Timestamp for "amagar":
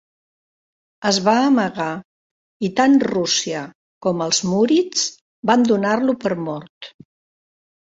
1.49-1.91